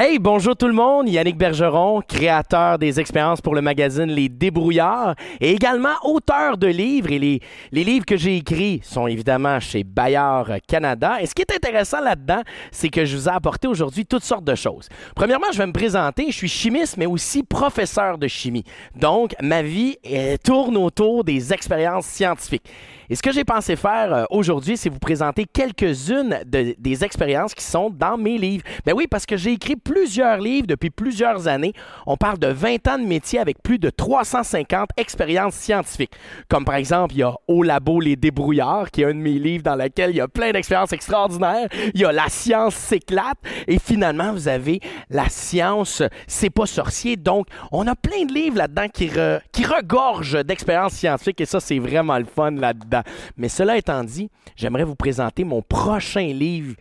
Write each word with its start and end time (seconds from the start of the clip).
Hey, 0.00 0.20
bonjour 0.20 0.54
tout 0.54 0.68
le 0.68 0.74
monde, 0.74 1.08
Yannick 1.08 1.36
Bergeron, 1.36 2.02
créateur 2.06 2.78
des 2.78 3.00
expériences 3.00 3.40
pour 3.40 3.56
le 3.56 3.62
magazine 3.62 4.04
Les 4.04 4.28
Débrouillards 4.28 5.16
et 5.40 5.50
également 5.50 5.94
auteur 6.04 6.56
de 6.56 6.68
livres. 6.68 7.10
Et 7.10 7.18
les, 7.18 7.40
les 7.72 7.82
livres 7.82 8.06
que 8.06 8.16
j'ai 8.16 8.36
écrits 8.36 8.78
sont 8.84 9.08
évidemment 9.08 9.58
chez 9.58 9.82
Bayard 9.82 10.60
Canada. 10.68 11.20
Et 11.20 11.26
ce 11.26 11.34
qui 11.34 11.42
est 11.42 11.52
intéressant 11.52 12.00
là-dedans, 12.00 12.42
c'est 12.70 12.90
que 12.90 13.04
je 13.04 13.16
vous 13.16 13.28
ai 13.28 13.32
apporté 13.32 13.66
aujourd'hui 13.66 14.06
toutes 14.06 14.22
sortes 14.22 14.44
de 14.44 14.54
choses. 14.54 14.88
Premièrement, 15.16 15.48
je 15.52 15.58
vais 15.58 15.66
me 15.66 15.72
présenter, 15.72 16.26
je 16.28 16.36
suis 16.36 16.48
chimiste, 16.48 16.96
mais 16.96 17.06
aussi 17.06 17.42
professeur 17.42 18.18
de 18.18 18.28
chimie. 18.28 18.62
Donc, 18.94 19.34
ma 19.42 19.62
vie 19.62 19.96
tourne 20.44 20.76
autour 20.76 21.24
des 21.24 21.52
expériences 21.52 22.06
scientifiques. 22.06 22.70
Et 23.10 23.16
ce 23.16 23.22
que 23.22 23.32
j'ai 23.32 23.44
pensé 23.44 23.74
faire 23.74 24.12
euh, 24.12 24.24
aujourd'hui, 24.30 24.76
c'est 24.76 24.90
vous 24.90 24.98
présenter 24.98 25.46
quelques-unes 25.50 26.40
des 26.44 27.04
expériences 27.04 27.54
qui 27.54 27.64
sont 27.64 27.88
dans 27.88 28.18
mes 28.18 28.36
livres. 28.36 28.64
Ben 28.84 28.92
oui, 28.94 29.06
parce 29.06 29.24
que 29.24 29.36
j'ai 29.36 29.52
écrit 29.52 29.76
plusieurs 29.88 30.36
livres 30.36 30.66
depuis 30.66 30.90
plusieurs 30.90 31.48
années. 31.48 31.72
On 32.06 32.18
parle 32.18 32.38
de 32.38 32.48
20 32.48 32.86
ans 32.88 32.98
de 32.98 33.06
métier 33.06 33.38
avec 33.38 33.62
plus 33.62 33.78
de 33.78 33.88
350 33.88 34.90
expériences 34.98 35.54
scientifiques. 35.54 36.12
Comme 36.48 36.66
par 36.66 36.74
exemple, 36.74 37.14
il 37.14 37.20
y 37.20 37.22
a 37.22 37.34
Au 37.48 37.62
labo 37.62 37.98
les 37.98 38.14
débrouillards, 38.14 38.90
qui 38.90 39.00
est 39.00 39.06
un 39.06 39.14
de 39.14 39.18
mes 39.18 39.38
livres 39.38 39.62
dans 39.62 39.76
lequel 39.76 40.10
il 40.10 40.16
y 40.16 40.20
a 40.20 40.28
plein 40.28 40.52
d'expériences 40.52 40.92
extraordinaires. 40.92 41.68
Il 41.94 42.00
y 42.02 42.04
a 42.04 42.12
La 42.12 42.28
science 42.28 42.74
s'éclate. 42.74 43.38
Et 43.66 43.78
finalement, 43.78 44.32
vous 44.32 44.46
avez 44.46 44.80
La 45.08 45.30
science, 45.30 46.02
c'est 46.26 46.50
pas 46.50 46.66
sorcier. 46.66 47.16
Donc, 47.16 47.46
on 47.72 47.86
a 47.86 47.94
plein 47.94 48.26
de 48.26 48.34
livres 48.34 48.58
là-dedans 48.58 48.88
qui, 48.92 49.10
qui 49.52 49.64
regorgent 49.64 50.44
d'expériences 50.44 50.92
scientifiques 50.92 51.40
et 51.40 51.46
ça, 51.46 51.60
c'est 51.60 51.78
vraiment 51.78 52.18
le 52.18 52.26
fun 52.26 52.50
là-dedans. 52.50 53.02
Mais 53.38 53.48
cela 53.48 53.78
étant 53.78 54.04
dit, 54.04 54.28
j'aimerais 54.54 54.84
vous 54.84 54.96
présenter 54.96 55.44
mon 55.44 55.62
prochain 55.62 56.26
livre 56.26 56.74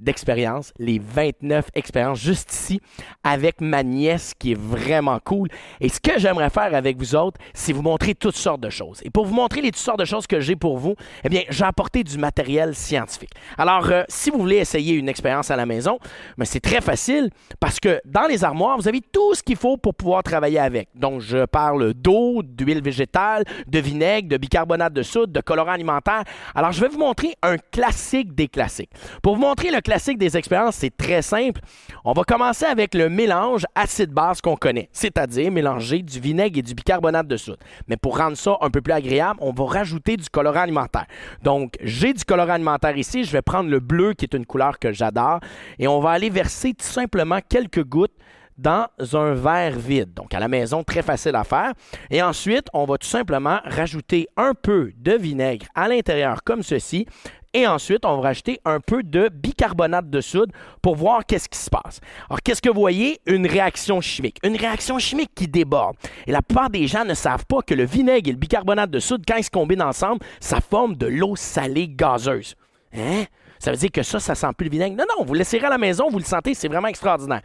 d'expérience, 0.00 0.72
les 0.78 0.98
29 0.98 1.68
expériences 1.74 2.18
juste 2.18 2.52
ici 2.52 2.80
avec 3.22 3.60
ma 3.60 3.82
nièce 3.82 4.34
qui 4.38 4.52
est 4.52 4.58
vraiment 4.58 5.18
cool. 5.24 5.48
Et 5.80 5.88
ce 5.88 6.00
que 6.00 6.18
j'aimerais 6.18 6.50
faire 6.50 6.74
avec 6.74 6.96
vous 6.96 7.14
autres, 7.14 7.40
c'est 7.54 7.72
vous 7.72 7.82
montrer 7.82 8.14
toutes 8.14 8.36
sortes 8.36 8.60
de 8.60 8.70
choses. 8.70 9.00
Et 9.04 9.10
pour 9.10 9.26
vous 9.26 9.34
montrer 9.34 9.60
les 9.60 9.70
toutes 9.70 9.80
sortes 9.80 10.00
de 10.00 10.04
choses 10.04 10.26
que 10.26 10.40
j'ai 10.40 10.56
pour 10.56 10.78
vous, 10.78 10.94
eh 11.24 11.28
bien, 11.28 11.42
j'ai 11.48 11.64
apporté 11.64 12.02
du 12.02 12.18
matériel 12.18 12.74
scientifique. 12.74 13.30
Alors, 13.58 13.88
euh, 13.90 14.02
si 14.08 14.30
vous 14.30 14.38
voulez 14.38 14.56
essayer 14.56 14.94
une 14.94 15.08
expérience 15.08 15.50
à 15.50 15.56
la 15.56 15.66
maison, 15.66 15.98
c'est 16.42 16.60
très 16.60 16.80
facile 16.80 17.30
parce 17.60 17.78
que 17.78 18.00
dans 18.04 18.26
les 18.26 18.44
armoires, 18.44 18.76
vous 18.78 18.88
avez 18.88 19.00
tout 19.00 19.34
ce 19.34 19.42
qu'il 19.42 19.56
faut 19.56 19.76
pour 19.76 19.94
pouvoir 19.94 20.22
travailler 20.22 20.58
avec. 20.58 20.88
Donc, 20.94 21.20
je 21.20 21.44
parle 21.44 21.94
d'eau, 21.94 22.42
d'huile 22.42 22.82
végétale, 22.82 23.44
de 23.66 23.78
vinaigre, 23.78 24.28
de 24.28 24.36
bicarbonate 24.36 24.92
de 24.92 25.02
soude, 25.02 25.32
de 25.32 25.40
colorant 25.40 25.72
alimentaire. 25.72 26.24
Alors, 26.54 26.72
je 26.72 26.80
vais 26.80 26.88
vous 26.88 26.98
montrer 26.98 27.34
un 27.42 27.56
classique 27.58 28.34
des 28.34 28.48
classiques. 28.48 28.90
Pour 29.22 29.36
vous 29.36 29.42
montrer 29.42 29.70
le 29.70 29.80
classique 29.90 30.18
des 30.18 30.36
expériences, 30.36 30.76
c'est 30.76 30.96
très 30.96 31.20
simple. 31.20 31.60
On 32.04 32.12
va 32.12 32.22
commencer 32.22 32.64
avec 32.64 32.94
le 32.94 33.08
mélange 33.08 33.66
acide-base 33.74 34.40
qu'on 34.40 34.54
connaît, 34.54 34.88
c'est-à-dire 34.92 35.50
mélanger 35.50 36.00
du 36.00 36.20
vinaigre 36.20 36.60
et 36.60 36.62
du 36.62 36.74
bicarbonate 36.74 37.26
de 37.26 37.36
soude. 37.36 37.58
Mais 37.88 37.96
pour 37.96 38.16
rendre 38.16 38.36
ça 38.36 38.56
un 38.60 38.70
peu 38.70 38.80
plus 38.82 38.92
agréable, 38.92 39.40
on 39.42 39.52
va 39.52 39.64
rajouter 39.64 40.16
du 40.16 40.28
colorant 40.30 40.60
alimentaire. 40.60 41.06
Donc, 41.42 41.74
j'ai 41.82 42.12
du 42.12 42.24
colorant 42.24 42.52
alimentaire 42.52 42.96
ici. 42.96 43.24
Je 43.24 43.32
vais 43.32 43.42
prendre 43.42 43.68
le 43.68 43.80
bleu, 43.80 44.14
qui 44.14 44.26
est 44.26 44.34
une 44.34 44.46
couleur 44.46 44.78
que 44.78 44.92
j'adore, 44.92 45.40
et 45.80 45.88
on 45.88 45.98
va 45.98 46.10
aller 46.10 46.30
verser 46.30 46.72
tout 46.72 46.86
simplement 46.86 47.40
quelques 47.48 47.82
gouttes 47.82 48.14
dans 48.60 48.86
un 49.14 49.34
verre 49.34 49.78
vide. 49.78 50.12
Donc 50.14 50.34
à 50.34 50.38
la 50.38 50.48
maison, 50.48 50.84
très 50.84 51.02
facile 51.02 51.34
à 51.34 51.44
faire. 51.44 51.72
Et 52.10 52.22
ensuite, 52.22 52.66
on 52.74 52.84
va 52.84 52.98
tout 52.98 53.08
simplement 53.08 53.58
rajouter 53.64 54.28
un 54.36 54.52
peu 54.54 54.92
de 54.96 55.12
vinaigre 55.12 55.66
à 55.74 55.88
l'intérieur 55.88 56.44
comme 56.44 56.62
ceci. 56.62 57.06
Et 57.52 57.66
ensuite, 57.66 58.04
on 58.04 58.16
va 58.16 58.28
rajouter 58.28 58.60
un 58.64 58.78
peu 58.78 59.02
de 59.02 59.28
bicarbonate 59.28 60.08
de 60.08 60.20
soude 60.20 60.52
pour 60.82 60.94
voir 60.94 61.26
qu'est-ce 61.26 61.48
qui 61.48 61.58
se 61.58 61.68
passe. 61.68 62.00
Alors, 62.28 62.40
qu'est-ce 62.42 62.62
que 62.62 62.68
vous 62.68 62.80
voyez? 62.80 63.20
Une 63.26 63.46
réaction 63.46 64.00
chimique. 64.00 64.38
Une 64.44 64.56
réaction 64.56 65.00
chimique 65.00 65.32
qui 65.34 65.48
déborde. 65.48 65.96
Et 66.28 66.32
la 66.32 66.42
plupart 66.42 66.70
des 66.70 66.86
gens 66.86 67.04
ne 67.04 67.14
savent 67.14 67.46
pas 67.46 67.60
que 67.62 67.74
le 67.74 67.84
vinaigre 67.84 68.28
et 68.28 68.32
le 68.32 68.38
bicarbonate 68.38 68.90
de 68.90 69.00
soude, 69.00 69.24
quand 69.26 69.36
ils 69.36 69.44
se 69.44 69.50
combinent 69.50 69.82
ensemble, 69.82 70.20
ça 70.38 70.60
forme 70.60 70.94
de 70.94 71.06
l'eau 71.06 71.34
salée 71.34 71.88
gazeuse. 71.88 72.54
Hein? 72.94 73.24
Ça 73.58 73.72
veut 73.72 73.76
dire 73.76 73.90
que 73.90 74.04
ça, 74.04 74.20
ça 74.20 74.36
sent 74.36 74.52
plus 74.56 74.66
le 74.66 74.70
vinaigre. 74.70 74.96
Non, 74.96 75.04
non, 75.18 75.24
vous 75.24 75.34
le 75.34 75.38
laisserez 75.38 75.66
à 75.66 75.70
la 75.70 75.78
maison, 75.78 76.08
vous 76.08 76.18
le 76.18 76.24
sentez, 76.24 76.54
c'est 76.54 76.68
vraiment 76.68 76.88
extraordinaire. 76.88 77.42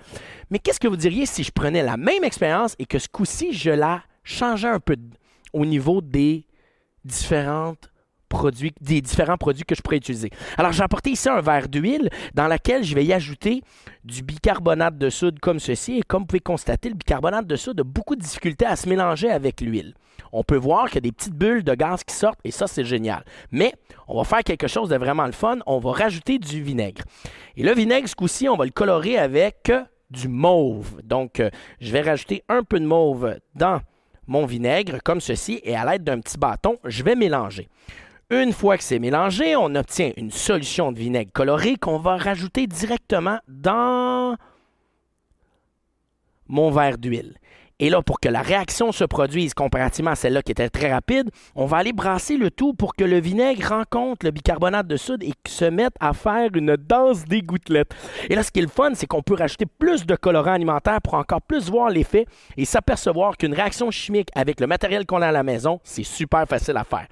Mais 0.52 0.60
qu'est-ce 0.60 0.80
que 0.80 0.88
vous 0.88 0.96
diriez 0.96 1.26
si 1.26 1.44
je 1.44 1.52
prenais 1.52 1.82
la 1.82 1.98
même 1.98 2.24
expérience 2.24 2.76
et 2.78 2.86
que 2.86 3.00
ce 3.00 3.10
coup-ci, 3.10 3.54
je 3.54 3.72
la 3.72 4.04
changeais 4.24 4.70
un 4.70 4.80
peu 4.80 4.96
au 5.52 5.66
niveau 5.66 6.02
des 6.02 6.46
différentes 7.04 7.90
produits, 8.28 8.74
des 8.82 9.02
différents 9.02 9.38
produits 9.38 9.64
que 9.64 9.76
je 9.76 9.82
pourrais 9.82 9.98
utiliser. 9.98 10.30
Alors, 10.58 10.72
j'ai 10.72 10.84
apporté 10.84 11.12
ici 11.12 11.30
un 11.30 11.42
verre 11.42 11.68
d'huile 11.68 12.10
dans 12.34 12.48
lequel 12.48 12.84
je 12.84 12.96
vais 12.96 13.06
y 13.06 13.14
ajouter 13.14 13.62
du 14.04 14.24
bicarbonate 14.24 14.98
de 14.98 15.10
soude 15.10 15.40
comme 15.40 15.60
ceci. 15.60 15.98
Et 15.98 16.02
comme 16.04 16.24
vous 16.24 16.28
pouvez 16.28 16.40
constater, 16.40 16.90
le 16.90 16.96
bicarbonate 16.96 17.48
de 17.48 17.56
soude 17.56 17.80
a 17.80 17.84
beaucoup 17.84 18.16
de 18.16 18.22
difficulté 18.22 18.66
à 18.66 18.76
se 18.76 18.90
mélanger 18.90 19.30
avec 19.30 19.62
l'huile. 19.62 19.94
On 20.32 20.44
peut 20.44 20.58
voir 20.58 20.88
qu'il 20.88 20.96
y 20.96 20.98
a 21.00 21.02
des 21.02 21.12
petites 21.12 21.36
bulles 21.36 21.64
de 21.64 21.74
gaz 21.76 22.04
qui 22.04 22.14
sortent 22.14 22.40
et 22.44 22.52
ça, 22.52 22.68
c'est 22.68 22.86
génial. 22.86 23.24
Mais 23.52 23.74
on 24.08 24.18
va 24.18 24.24
faire 24.24 24.44
quelque 24.44 24.68
chose 24.68 24.90
de 24.90 24.98
vraiment 24.98 25.26
le 25.26 25.32
fun. 25.32 25.60
On 25.66 25.80
va 25.80 25.92
rajouter 25.92 26.40
du 26.40 26.62
vinaigre. 26.62 27.04
Et 27.56 27.64
le 27.64 27.74
vinaigre, 27.74 28.08
ce 28.08 28.16
coup-ci, 28.16 28.50
on 28.50 28.58
va 28.58 28.66
le 28.66 28.72
colorer 28.72 29.18
avec 29.18 29.72
du 30.10 30.28
mauve. 30.28 31.02
Donc, 31.04 31.40
euh, 31.40 31.50
je 31.80 31.92
vais 31.92 32.02
rajouter 32.02 32.44
un 32.50 32.64
peu 32.64 32.80
de 32.80 32.86
mauve 32.86 33.38
dans 33.56 33.80
mon 34.28 34.46
vinaigre 34.46 34.98
comme 35.04 35.22
ceci 35.22 35.62
et 35.64 35.76
à 35.76 35.86
l'aide 35.86 36.04
d'un 36.04 36.20
petit 36.20 36.38
bâton, 36.38 36.78
je 36.84 37.04
vais 37.04 37.16
mélanger. 37.16 37.70
Une 38.32 38.54
fois 38.54 38.76
que 38.76 38.84
c'est 38.84 38.98
mélangé, 38.98 39.56
on 39.56 39.76
obtient 39.76 40.12
une 40.18 40.32
solution 40.32 40.92
de 40.92 40.98
vinaigre 40.98 41.32
coloré 41.32 41.76
qu'on 41.76 42.00
va 42.00 42.18
rajouter 42.18 42.66
directement 42.66 43.38
dans 43.48 44.36
mon 46.48 46.72
verre 46.72 46.98
d'huile. 46.98 47.36
Et 47.78 47.92
là, 47.92 48.02
pour 48.02 48.20
que 48.20 48.30
la 48.30 48.42
réaction 48.42 48.92
se 48.92 49.04
produise 49.04 49.54
comparativement 49.54 50.12
à 50.12 50.16
celle-là 50.16 50.42
qui 50.42 50.54
était 50.54 50.70
très 50.70 50.92
rapide, 50.92 51.30
on 51.54 51.68
va 51.68 51.78
aller 51.78 51.94
brasser 51.94 52.38
le 52.38 52.50
tout 52.50 52.74
pour 52.74 52.96
que 52.96 53.04
le 53.04 53.20
vinaigre 53.20 53.68
rencontre 53.68 54.26
le 54.26 54.32
bicarbonate 54.32 54.88
de 54.88 54.98
soude 54.98 55.22
et 55.22 55.34
se 55.46 55.66
mette 55.66 55.94
à 56.00 56.14
faire 56.14 56.50
une 56.56 56.78
danse 56.78 57.26
des 57.26 57.44
gouttelettes. 57.44 57.94
Et 58.30 58.36
là, 58.36 58.42
ce 58.42 58.50
qui 58.50 58.58
est 58.58 58.64
le 58.64 58.70
fun, 58.70 58.92
c'est 58.96 59.06
qu'on 59.06 59.22
peut 59.22 59.36
rajouter 59.36 59.68
plus 59.68 60.08
de 60.08 60.16
colorants 60.16 60.54
alimentaires 60.54 61.02
pour 61.02 61.14
encore 61.14 61.44
plus 61.44 61.70
voir 61.70 61.92
l'effet 61.92 62.26
et 62.58 62.66
s'apercevoir 62.66 63.38
qu'une 63.38 63.54
réaction 63.54 63.92
chimique 63.92 64.30
avec 64.34 64.62
le 64.62 64.66
matériel 64.66 65.06
qu'on 65.06 65.22
a 65.22 65.28
à 65.28 65.32
la 65.32 65.44
maison, 65.44 65.80
c'est 65.84 66.04
super 66.04 66.48
facile 66.48 66.78
à 66.78 66.86
faire. 66.86 67.08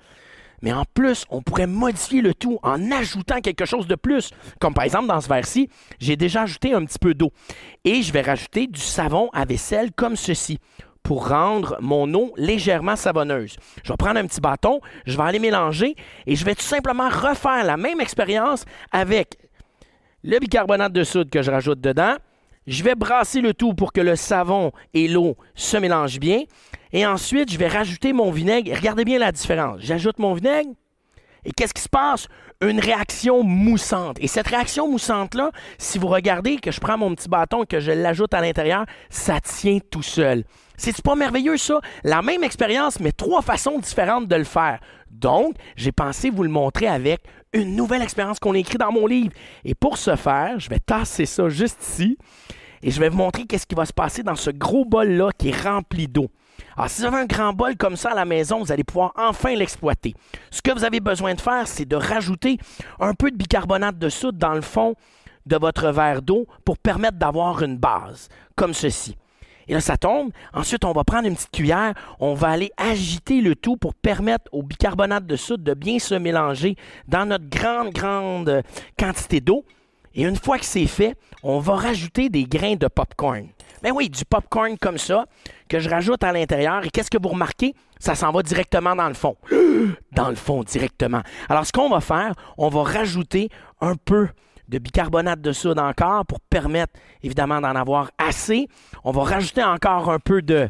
Mais 0.63 0.72
en 0.72 0.85
plus, 0.94 1.25
on 1.29 1.41
pourrait 1.41 1.68
modifier 1.68 2.22
le 2.22 2.34
tout 2.34 2.57
en 2.63 2.90
ajoutant 2.90 3.41
quelque 3.41 3.66
chose 3.66 3.85
de 3.85 3.96
plus. 3.96 4.31
Comme 4.59 4.74
par 4.74 4.85
exemple 4.85 5.07
dans 5.07 5.19
ce 5.19 5.28
verre-ci, 5.28 5.69
j'ai 6.00 6.16
déjà 6.16 6.44
ajouté 6.44 6.74
un 6.74 6.85
petit 6.85 6.97
peu 6.97 7.13
d'eau. 7.13 7.31
Et 7.84 8.01
je 8.01 8.13
vais 8.13 8.22
rajouter 8.22 8.68
du 8.68 8.79
savon 8.79 9.29
à 9.34 9.44
vaisselle 9.44 9.91
comme 9.91 10.16
ceci 10.16 10.59
pour 11.03 11.28
rendre 11.28 11.75
mon 11.81 12.12
eau 12.13 12.34
légèrement 12.38 12.96
savonneuse. 12.96 13.57
Je 13.83 13.92
vais 13.92 13.98
prendre 13.98 14.18
un 14.18 14.25
petit 14.25 14.39
bâton, 14.39 14.80
je 15.06 15.18
vais 15.18 15.24
aller 15.24 15.39
mélanger 15.39 15.98
et 16.25 16.38
je 16.38 16.45
vais 16.45 16.56
tout 16.56 16.63
simplement 16.63 17.09
refaire 17.09 17.66
la 17.66 17.75
même 17.75 18.00
expérience 18.00 18.63
avec 18.94 19.38
le 20.24 20.39
bicarbonate 20.39 20.94
de 20.94 21.04
soude 21.04 21.30
que 21.30 21.42
je 21.42 21.51
rajoute 21.51 21.81
dedans. 21.81 22.16
Je 22.68 22.81
vais 22.86 22.95
brasser 22.95 23.42
le 23.42 23.54
tout 23.54 23.74
pour 23.74 23.92
que 23.92 24.00
le 24.00 24.16
savon 24.16 24.71
et 24.94 25.09
l'eau 25.09 25.36
se 25.56 25.75
mélangent 25.75 26.21
bien. 26.21 26.44
Et 26.94 27.06
ensuite, 27.06 27.51
je 27.51 27.57
vais 27.57 27.68
rajouter 27.68 28.13
mon 28.13 28.31
vinaigre. 28.31 28.72
Regardez 28.75 29.04
bien 29.04 29.19
la 29.19 29.31
différence. 29.31 29.81
J'ajoute 29.81 30.19
mon 30.19 30.34
vinaigre. 30.36 30.69
Et 31.44 31.51
qu'est-ce 31.51 31.74
qui 31.74 31.81
se 31.81 31.90
passe? 31.90 32.28
Une 32.62 32.80
réaction 32.80 33.44
moussante. 33.44 34.18
Et 34.22 34.28
cette 34.28 34.48
réaction 34.48 34.90
moussante-là, 34.90 35.51
si 35.78 35.98
vous 35.98 36.07
regardez 36.07 36.57
que 36.57 36.72
je 36.72 36.80
prends 36.80 36.98
mon 36.98 37.13
petit 37.16 37.28
bâton 37.28 37.63
et 37.63 37.66
que 37.66 37.80
je 37.80 37.92
l'ajoute 37.92 38.34
à 38.34 38.42
l'intérieur, 38.42 38.86
ça 39.10 39.42
tient 39.42 39.80
tout 39.92 40.04
seul. 40.04 40.45
C'est 40.78 41.01
pas 41.01 41.16
merveilleux 41.16 41.57
ça? 41.57 41.81
La 42.04 42.22
même 42.22 42.44
expérience, 42.44 43.00
mais 43.00 43.12
trois 43.12 43.42
façons 43.42 43.80
différentes 43.80 44.28
de 44.28 44.36
le 44.36 44.44
faire. 44.44 44.80
Donc, 45.10 45.56
j'ai 45.75 45.92
pensé 45.92 46.30
vous 46.30 46.44
le 46.44 46.50
montrer 46.50 46.88
avec 46.88 47.24
une 47.54 47.75
nouvelle 47.75 48.01
expérience 48.01 48.40
qu'on 48.40 48.54
a 48.54 48.57
écrite 48.57 48.80
dans 48.80 48.92
mon 48.92 49.07
livre. 49.07 49.34
Et 49.66 49.75
pour 49.75 49.98
ce 49.98 50.16
faire, 50.16 50.60
je 50.60 50.69
vais 50.69 50.80
tasser 50.80 51.25
ça 51.25 51.50
juste 51.50 51.81
ici 51.81 52.18
et 52.81 52.92
je 52.92 53.00
vais 53.00 53.10
vous 53.10 53.18
montrer 53.18 53.45
qu'est-ce 53.45 53.68
qui 53.68 53.75
va 53.75 53.86
se 53.86 53.94
passer 53.94 54.24
dans 54.24 54.36
ce 54.36 54.50
gros 54.50 54.86
bol-là 54.86 55.30
qui 55.38 55.50
est 55.50 55.63
rempli 55.63 56.07
d'eau. 56.07 56.30
Alors, 56.75 56.89
si 56.89 57.01
vous 57.01 57.07
avez 57.07 57.17
un 57.17 57.25
grand 57.25 57.53
bol 57.53 57.75
comme 57.77 57.95
ça 57.95 58.11
à 58.11 58.15
la 58.15 58.25
maison, 58.25 58.59
vous 58.59 58.71
allez 58.71 58.83
pouvoir 58.83 59.13
enfin 59.15 59.55
l'exploiter. 59.55 60.15
Ce 60.49 60.61
que 60.61 60.71
vous 60.71 60.83
avez 60.83 60.99
besoin 60.99 61.35
de 61.35 61.41
faire, 61.41 61.67
c'est 61.67 61.85
de 61.85 61.95
rajouter 61.95 62.57
un 62.99 63.13
peu 63.13 63.29
de 63.29 63.37
bicarbonate 63.37 63.97
de 63.97 64.09
soude 64.09 64.37
dans 64.37 64.53
le 64.53 64.61
fond 64.61 64.95
de 65.45 65.57
votre 65.57 65.89
verre 65.89 66.21
d'eau 66.21 66.47
pour 66.65 66.77
permettre 66.77 67.17
d'avoir 67.17 67.61
une 67.61 67.77
base, 67.77 68.29
comme 68.55 68.73
ceci. 68.73 69.15
Et 69.67 69.73
là, 69.73 69.81
ça 69.81 69.97
tombe. 69.97 70.31
Ensuite, 70.53 70.83
on 70.83 70.91
va 70.91 71.03
prendre 71.03 71.27
une 71.27 71.35
petite 71.35 71.51
cuillère, 71.51 71.93
on 72.19 72.33
va 72.33 72.49
aller 72.49 72.71
agiter 72.77 73.39
le 73.39 73.55
tout 73.55 73.77
pour 73.77 73.93
permettre 73.93 74.45
au 74.51 74.63
bicarbonate 74.63 75.25
de 75.25 75.35
soude 75.35 75.63
de 75.63 75.73
bien 75.73 75.99
se 75.99 76.15
mélanger 76.15 76.75
dans 77.07 77.25
notre 77.25 77.47
grande, 77.49 77.93
grande 77.93 78.63
quantité 78.97 79.41
d'eau. 79.41 79.63
Et 80.15 80.23
une 80.23 80.35
fois 80.35 80.59
que 80.59 80.65
c'est 80.65 80.85
fait, 80.85 81.15
on 81.41 81.59
va 81.59 81.75
rajouter 81.75 82.29
des 82.29 82.43
grains 82.43 82.75
de 82.75 82.87
popcorn. 82.87 83.47
Ben 83.81 83.91
oui, 83.91 84.09
du 84.09 84.23
popcorn 84.25 84.77
comme 84.77 84.97
ça, 84.97 85.25
que 85.73 85.79
je 85.79 85.89
rajoute 85.89 86.23
à 86.23 86.31
l'intérieur. 86.31 86.85
Et 86.85 86.89
qu'est-ce 86.91 87.09
que 87.09 87.17
vous 87.19 87.29
remarquez? 87.29 87.73
Ça 87.99 88.13
s'en 88.13 88.31
va 88.31 88.43
directement 88.43 88.95
dans 88.95 89.07
le 89.07 89.15
fond. 89.15 89.35
Dans 90.11 90.29
le 90.29 90.35
fond, 90.35 90.63
directement. 90.63 91.23
Alors, 91.49 91.65
ce 91.65 91.71
qu'on 91.71 91.89
va 91.89 91.99
faire, 91.99 92.33
on 92.59 92.69
va 92.69 92.83
rajouter 92.83 93.49
un 93.81 93.95
peu 93.95 94.29
de 94.67 94.77
bicarbonate 94.77 95.41
de 95.41 95.51
soude 95.51 95.79
encore 95.79 96.25
pour 96.27 96.39
permettre 96.41 96.93
évidemment 97.23 97.59
d'en 97.59 97.75
avoir 97.75 98.11
assez. 98.19 98.67
On 99.03 99.11
va 99.11 99.23
rajouter 99.23 99.63
encore 99.63 100.11
un 100.11 100.19
peu 100.19 100.43
de 100.43 100.69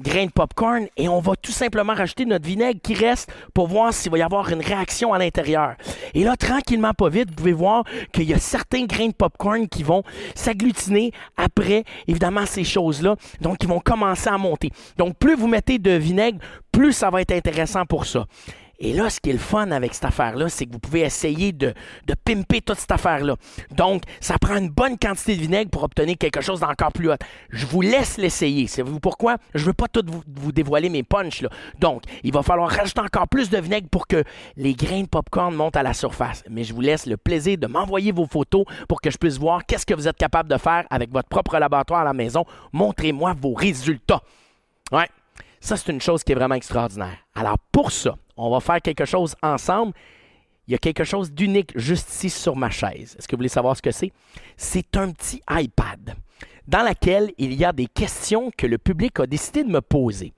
grains 0.00 0.26
de 0.26 0.30
popcorn 0.30 0.86
et 0.96 1.08
on 1.08 1.20
va 1.20 1.36
tout 1.36 1.52
simplement 1.52 1.94
rajouter 1.94 2.26
notre 2.26 2.46
vinaigre 2.46 2.80
qui 2.82 2.94
reste 2.94 3.30
pour 3.54 3.66
voir 3.68 3.92
s'il 3.94 4.10
va 4.10 4.18
y 4.18 4.22
avoir 4.22 4.50
une 4.50 4.60
réaction 4.60 5.12
à 5.12 5.18
l'intérieur. 5.18 5.74
Et 6.14 6.24
là, 6.24 6.36
tranquillement, 6.36 6.92
pas 6.92 7.08
vite, 7.08 7.30
vous 7.30 7.36
pouvez 7.36 7.52
voir 7.52 7.84
qu'il 8.12 8.24
y 8.24 8.34
a 8.34 8.38
certains 8.38 8.84
grains 8.84 9.08
de 9.08 9.14
popcorn 9.14 9.68
qui 9.68 9.82
vont 9.82 10.02
s'agglutiner 10.34 11.12
après, 11.36 11.84
évidemment, 12.06 12.46
ces 12.46 12.64
choses-là. 12.64 13.16
Donc, 13.40 13.62
ils 13.62 13.68
vont 13.68 13.80
commencer 13.80 14.28
à 14.28 14.38
monter. 14.38 14.70
Donc, 14.96 15.16
plus 15.18 15.34
vous 15.34 15.48
mettez 15.48 15.78
de 15.78 15.92
vinaigre, 15.92 16.38
plus 16.72 16.92
ça 16.92 17.10
va 17.10 17.22
être 17.22 17.32
intéressant 17.32 17.86
pour 17.86 18.06
ça. 18.06 18.26
Et 18.78 18.92
là, 18.92 19.08
ce 19.10 19.20
qui 19.20 19.30
est 19.30 19.34
le 19.34 19.38
fun 19.38 19.70
avec 19.70 19.94
cette 19.94 20.04
affaire-là, 20.04 20.48
c'est 20.48 20.66
que 20.66 20.72
vous 20.72 20.78
pouvez 20.78 21.00
essayer 21.00 21.52
de, 21.52 21.72
de 22.06 22.14
pimper 22.14 22.60
toute 22.60 22.78
cette 22.78 22.90
affaire-là. 22.90 23.36
Donc, 23.70 24.02
ça 24.20 24.38
prend 24.38 24.56
une 24.56 24.68
bonne 24.68 24.98
quantité 24.98 25.36
de 25.36 25.40
vinaigre 25.40 25.70
pour 25.70 25.82
obtenir 25.82 26.16
quelque 26.18 26.40
chose 26.40 26.60
d'encore 26.60 26.92
plus 26.92 27.10
haut. 27.10 27.16
Je 27.50 27.66
vous 27.66 27.80
laisse 27.80 28.18
l'essayer. 28.18 28.66
Savez-vous 28.66 29.00
pourquoi? 29.00 29.36
Je 29.54 29.60
ne 29.60 29.66
veux 29.66 29.72
pas 29.72 29.88
tout 29.88 30.04
vous, 30.26 30.52
dévoiler 30.52 30.88
mes 30.88 31.02
punchs. 31.02 31.42
Là. 31.42 31.48
Donc, 31.78 32.02
il 32.22 32.32
va 32.32 32.42
falloir 32.42 32.70
rajouter 32.70 33.00
encore 33.00 33.28
plus 33.28 33.48
de 33.50 33.58
vinaigre 33.58 33.88
pour 33.90 34.06
que 34.06 34.22
les 34.56 34.74
grains 34.74 35.02
de 35.02 35.08
popcorn 35.08 35.54
montent 35.54 35.76
à 35.76 35.82
la 35.82 35.94
surface. 35.94 36.44
Mais 36.50 36.64
je 36.64 36.74
vous 36.74 36.80
laisse 36.80 37.06
le 37.06 37.16
plaisir 37.16 37.58
de 37.58 37.66
m'envoyer 37.66 38.12
vos 38.12 38.26
photos 38.26 38.64
pour 38.88 39.00
que 39.00 39.10
je 39.10 39.16
puisse 39.16 39.38
voir 39.38 39.64
qu'est-ce 39.64 39.86
que 39.86 39.94
vous 39.94 40.08
êtes 40.08 40.18
capable 40.18 40.50
de 40.50 40.58
faire 40.58 40.84
avec 40.90 41.10
votre 41.10 41.28
propre 41.28 41.58
laboratoire 41.58 42.00
à 42.00 42.04
la 42.04 42.12
maison. 42.12 42.44
Montrez-moi 42.72 43.34
vos 43.40 43.54
résultats. 43.54 44.20
Ouais. 44.92 45.08
Ça, 45.66 45.76
c'est 45.76 45.90
une 45.90 46.00
chose 46.00 46.22
qui 46.22 46.30
est 46.30 46.36
vraiment 46.36 46.54
extraordinaire. 46.54 47.18
Alors, 47.34 47.58
pour 47.72 47.90
ça, 47.90 48.14
on 48.36 48.50
va 48.50 48.60
faire 48.60 48.80
quelque 48.80 49.04
chose 49.04 49.34
ensemble. 49.42 49.94
Il 50.68 50.70
y 50.70 50.74
a 50.76 50.78
quelque 50.78 51.02
chose 51.02 51.32
d'unique 51.32 51.72
juste 51.74 52.08
ici 52.08 52.30
sur 52.30 52.54
ma 52.54 52.70
chaise. 52.70 53.16
Est-ce 53.18 53.26
que 53.26 53.34
vous 53.34 53.40
voulez 53.40 53.48
savoir 53.48 53.76
ce 53.76 53.82
que 53.82 53.90
c'est? 53.90 54.12
C'est 54.56 54.96
un 54.96 55.10
petit 55.10 55.42
iPad 55.50 56.14
dans 56.68 56.88
lequel 56.88 57.32
il 57.36 57.52
y 57.52 57.64
a 57.64 57.72
des 57.72 57.88
questions 57.88 58.52
que 58.56 58.68
le 58.68 58.78
public 58.78 59.18
a 59.18 59.26
décidé 59.26 59.64
de 59.64 59.68
me 59.68 59.80
poser. 59.80 60.32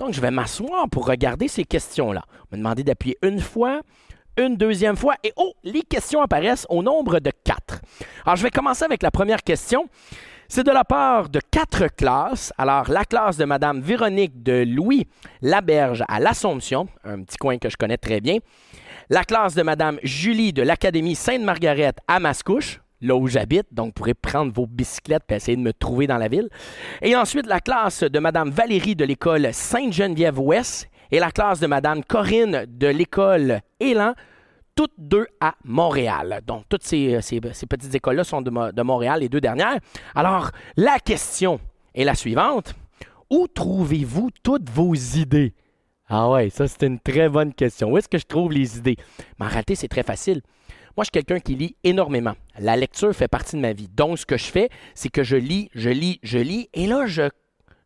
Donc, 0.00 0.14
je 0.14 0.20
vais 0.20 0.32
m'asseoir 0.32 0.88
pour 0.88 1.06
regarder 1.06 1.46
ces 1.46 1.62
questions-là. 1.62 2.24
On 2.50 2.56
m'a 2.56 2.58
demandé 2.58 2.82
d'appuyer 2.82 3.16
une 3.22 3.38
fois, 3.38 3.82
une 4.36 4.56
deuxième 4.56 4.96
fois, 4.96 5.14
et 5.22 5.32
oh, 5.36 5.52
les 5.62 5.82
questions 5.82 6.22
apparaissent 6.22 6.66
au 6.70 6.82
nombre 6.82 7.20
de 7.20 7.30
quatre. 7.44 7.82
Alors, 8.26 8.34
je 8.34 8.42
vais 8.42 8.50
commencer 8.50 8.84
avec 8.84 9.04
la 9.04 9.12
première 9.12 9.44
question. 9.44 9.88
C'est 10.54 10.64
de 10.64 10.70
la 10.70 10.84
part 10.84 11.30
de 11.30 11.40
quatre 11.50 11.86
classes. 11.86 12.52
Alors, 12.58 12.90
la 12.90 13.06
classe 13.06 13.38
de 13.38 13.46
Madame 13.46 13.80
Véronique 13.80 14.42
de 14.42 14.66
Louis 14.68 15.08
Laberge 15.40 16.04
à 16.08 16.20
l'Assomption, 16.20 16.88
un 17.04 17.22
petit 17.22 17.38
coin 17.38 17.56
que 17.56 17.70
je 17.70 17.76
connais 17.78 17.96
très 17.96 18.20
bien. 18.20 18.36
La 19.08 19.24
classe 19.24 19.54
de 19.54 19.62
Madame 19.62 19.98
Julie 20.02 20.52
de 20.52 20.60
l'Académie 20.60 21.14
Sainte-Marguerite 21.14 21.96
à 22.06 22.20
Mascouche, 22.20 22.82
là 23.00 23.16
où 23.16 23.28
j'habite. 23.28 23.64
Donc, 23.72 23.86
vous 23.86 23.92
pourrez 23.92 24.12
prendre 24.12 24.52
vos 24.52 24.66
bicyclettes 24.66 25.22
et 25.30 25.36
essayer 25.36 25.56
de 25.56 25.62
me 25.62 25.72
trouver 25.72 26.06
dans 26.06 26.18
la 26.18 26.28
ville. 26.28 26.50
Et 27.00 27.16
ensuite, 27.16 27.46
la 27.46 27.60
classe 27.60 28.02
de 28.02 28.18
Madame 28.18 28.50
Valérie 28.50 28.94
de 28.94 29.06
l'école 29.06 29.48
Sainte-Geneviève-Ouest 29.54 30.86
et 31.10 31.18
la 31.18 31.30
classe 31.30 31.60
de 31.60 31.66
Madame 31.66 32.04
Corinne 32.04 32.66
de 32.68 32.88
l'école 32.88 33.62
Élan 33.80 34.12
toutes 34.74 34.94
deux 34.98 35.26
à 35.40 35.54
Montréal. 35.64 36.40
Donc, 36.46 36.64
toutes 36.68 36.84
ces, 36.84 37.20
petites 37.68 37.94
écoles-là 37.94 38.24
sont 38.24 38.42
de, 38.42 38.82
Montréal, 38.82 39.20
les 39.20 39.28
deux 39.28 39.40
dernières. 39.40 39.78
Alors, 40.14 40.50
la 40.76 40.98
question 40.98 41.60
est 41.94 42.04
la 42.04 42.14
suivante. 42.14 42.74
Où 43.30 43.48
trouvez-vous 43.48 44.30
toutes 44.42 44.68
vos 44.70 44.94
idées? 44.94 45.54
Ah 46.08 46.28
ouais, 46.30 46.50
ça 46.50 46.68
c'est 46.68 46.86
une 46.86 47.00
très 47.00 47.28
bonne 47.28 47.54
question. 47.54 47.90
Où 47.90 47.96
est-ce 47.96 48.08
que 48.08 48.18
je 48.18 48.26
trouve 48.26 48.52
les 48.52 48.76
idées? 48.76 48.96
Mais 49.38 49.46
en 49.46 49.48
réalité, 49.48 49.74
c'est 49.74 49.88
très 49.88 50.02
facile. 50.02 50.42
Moi, 50.96 51.04
je 51.04 51.06
suis 51.06 51.12
quelqu'un 51.12 51.40
qui 51.40 51.54
lit 51.54 51.76
énormément. 51.84 52.34
La 52.58 52.76
lecture 52.76 53.14
fait 53.14 53.28
partie 53.28 53.56
de 53.56 53.62
ma 53.62 53.72
vie. 53.72 53.88
Donc, 53.88 54.18
ce 54.18 54.26
que 54.26 54.36
je 54.36 54.44
fais, 54.44 54.68
c'est 54.94 55.08
que 55.08 55.22
je 55.22 55.36
lis, 55.36 55.70
je 55.74 55.88
lis, 55.88 56.20
je 56.22 56.38
lis, 56.38 56.68
et 56.74 56.86
là, 56.86 57.06
je 57.06 57.30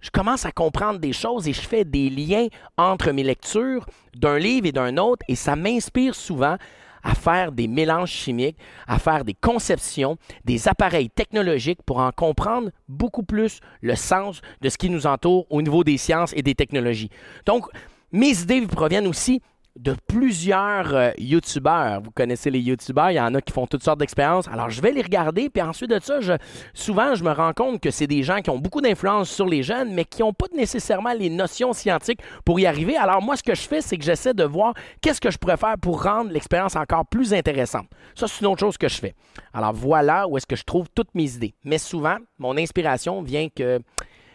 je 0.07 0.11
commence 0.13 0.47
à 0.47 0.53
comprendre 0.53 1.01
des 1.01 1.13
choses 1.13 1.49
et 1.49 1.53
je 1.53 1.61
fais 1.61 1.85
des 1.85 2.11
liens 2.11 2.47
entre 2.79 3.11
mes 3.11 3.25
lectures 3.25 3.85
d'un 4.15 4.39
livre 4.39 4.67
et 4.67 4.73
d'un 4.73 4.99
autre 4.99 5.25
et 5.27 5.35
ça 5.35 5.57
m'inspire 5.57 6.15
souvent 6.15 6.57
à 7.03 7.15
faire 7.15 7.51
des 7.51 7.67
mélanges 7.67 8.13
chimiques, 8.13 8.57
à 8.87 9.01
faire 9.01 9.25
des 9.25 9.35
conceptions, 9.35 10.17
des 10.45 10.69
appareils 10.69 11.11
technologiques 11.11 11.83
pour 11.85 11.99
en 11.99 12.13
comprendre 12.13 12.71
beaucoup 12.89 13.25
plus 13.25 13.59
le 13.81 13.97
sens 13.97 14.43
de 14.61 14.69
ce 14.69 14.79
qui 14.79 14.91
nous 14.91 15.09
entoure 15.09 15.45
au 15.51 15.61
niveau 15.61 15.83
des 15.83 15.99
sciences 15.99 16.33
et 16.37 16.43
des 16.43 16.55
technologies. 16.55 17.11
Donc, 17.45 17.67
mes 18.13 18.41
idées 18.41 18.61
proviennent 18.63 19.09
aussi 19.09 19.43
de 19.79 19.95
plusieurs 20.07 20.95
euh, 20.95 21.11
YouTubeurs. 21.19 22.01
Vous 22.01 22.11
connaissez 22.11 22.51
les 22.51 22.61
YouTubeurs, 22.61 23.11
il 23.11 23.15
y 23.15 23.21
en 23.21 23.35
a 23.35 23.41
qui 23.41 23.53
font 23.53 23.67
toutes 23.67 23.83
sortes 23.83 24.01
d'expériences. 24.01 24.49
Alors, 24.49 24.71
je 24.71 24.81
vais 24.81 24.93
les 24.93 25.03
regarder, 25.03 25.51
puis 25.51 25.63
ensuite 25.63 25.91
de 25.91 25.99
ça, 26.01 26.21
je, 26.21 26.33
souvent, 26.75 27.15
je 27.15 27.23
me 27.25 27.31
rends 27.31 27.53
compte 27.53 27.81
que 27.81 27.91
c'est 27.91 28.07
des 28.07 28.23
gens 28.23 28.41
qui 28.41 28.51
ont 28.51 28.59
beaucoup 28.59 28.81
d'influence 28.81 29.31
sur 29.31 29.47
les 29.47 29.63
jeunes, 29.63 29.93
mais 29.93 30.05
qui 30.05 30.23
n'ont 30.23 30.33
pas 30.33 30.47
nécessairement 30.55 31.13
les 31.13 31.31
notions 31.31 31.73
scientifiques 31.73 32.21
pour 32.45 32.59
y 32.59 32.67
arriver. 32.67 32.97
Alors, 32.97 33.23
moi, 33.23 33.37
ce 33.37 33.43
que 33.43 33.55
je 33.55 33.63
fais, 33.63 33.81
c'est 33.81 33.97
que 33.97 34.05
j'essaie 34.05 34.35
de 34.35 34.45
voir 34.45 34.75
qu'est-ce 35.01 35.21
que 35.21 35.31
je 35.31 35.39
pourrais 35.39 35.57
faire 35.57 35.77
pour 35.81 36.03
rendre 36.03 36.31
l'expérience 36.31 36.77
encore 36.77 37.07
plus 37.07 37.35
intéressante. 37.35 37.87
Ça, 38.15 38.27
c'est 38.29 38.41
une 38.41 38.47
autre 38.47 38.61
chose 38.61 38.79
que 38.79 38.89
je 38.89 38.97
fais. 38.97 39.15
Alors, 39.53 39.73
voilà 39.73 40.27
où 40.27 40.37
est-ce 40.37 40.47
que 40.47 40.57
je 40.57 40.65
trouve 40.65 40.87
toutes 40.95 41.15
mes 41.15 41.35
idées. 41.35 41.55
Mais 41.65 41.79
souvent, 41.79 42.17
mon 42.39 42.57
inspiration 42.57 43.23
vient 43.23 43.49
que 43.55 43.81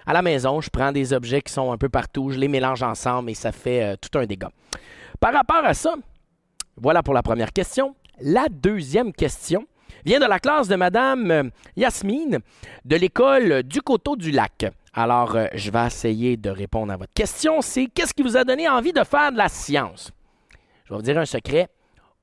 à 0.05 0.13
la 0.13 0.21
maison, 0.21 0.61
je 0.61 0.69
prends 0.69 0.91
des 0.91 1.13
objets 1.13 1.41
qui 1.41 1.53
sont 1.53 1.71
un 1.71 1.77
peu 1.77 1.89
partout, 1.89 2.31
je 2.31 2.39
les 2.39 2.47
mélange 2.47 2.81
ensemble 2.81 3.29
et 3.29 3.33
ça 3.35 3.51
fait 3.51 3.83
euh, 3.83 3.95
tout 4.01 4.17
un 4.17 4.25
dégât. 4.25 4.49
Par 5.21 5.33
rapport 5.33 5.63
à 5.63 5.75
ça, 5.75 5.93
voilà 6.77 7.03
pour 7.03 7.13
la 7.13 7.21
première 7.21 7.53
question. 7.53 7.95
La 8.21 8.47
deuxième 8.49 9.13
question 9.13 9.67
vient 10.03 10.19
de 10.19 10.25
la 10.25 10.39
classe 10.39 10.67
de 10.67 10.75
Madame 10.75 11.29
euh, 11.29 11.43
Yasmine 11.75 12.39
de 12.85 12.95
l'école 12.95 13.61
du 13.61 13.83
Coteau 13.83 14.15
du 14.15 14.31
Lac. 14.31 14.65
Alors, 14.95 15.35
euh, 15.35 15.45
je 15.53 15.69
vais 15.69 15.85
essayer 15.85 16.37
de 16.37 16.49
répondre 16.49 16.91
à 16.91 16.97
votre 16.97 17.13
question. 17.13 17.61
C'est 17.61 17.85
qu'est-ce 17.85 18.15
qui 18.15 18.23
vous 18.23 18.35
a 18.35 18.43
donné 18.43 18.67
envie 18.67 18.93
de 18.93 19.03
faire 19.03 19.31
de 19.31 19.37
la 19.37 19.47
science? 19.47 20.11
Je 20.85 20.89
vais 20.89 20.95
vous 20.95 21.03
dire 21.03 21.19
un 21.19 21.25
secret. 21.25 21.69